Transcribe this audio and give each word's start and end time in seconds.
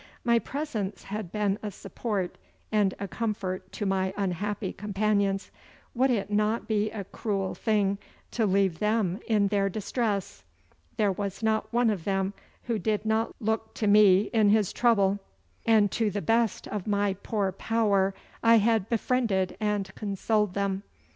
My 0.23 0.39
presence 0.39 1.03
had 1.03 1.31
been 1.31 1.59
a 1.61 1.69
support 1.69 2.39
and 2.71 2.95
a 2.99 3.07
comfort 3.07 3.71
to 3.73 3.85
my 3.85 4.15
unhappy 4.17 4.73
companions. 4.73 5.51
Would 5.93 6.09
it 6.09 6.31
not 6.31 6.67
be 6.67 6.89
a 6.89 7.03
cruel 7.03 7.53
thing 7.53 7.99
to 8.31 8.47
leave 8.47 8.79
them 8.79 9.19
in 9.27 9.49
their 9.49 9.69
distress? 9.69 10.41
There 10.97 11.11
was 11.11 11.43
not 11.43 11.71
one 11.71 11.91
of 11.91 12.03
them 12.03 12.33
who 12.63 12.79
did 12.79 13.05
not 13.05 13.35
look 13.39 13.75
to 13.75 13.85
me 13.85 14.21
in 14.33 14.49
his 14.49 14.73
trouble, 14.73 15.19
and 15.67 15.91
to 15.91 16.09
the 16.09 16.19
best 16.19 16.67
of 16.69 16.87
my 16.87 17.13
poor 17.21 17.51
power 17.51 18.15
I 18.41 18.55
had 18.55 18.89
befriended 18.89 19.55
and 19.59 19.93
consoled 19.93 20.55
them. 20.55 20.81